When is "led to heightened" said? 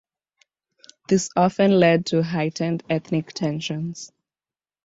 1.79-2.81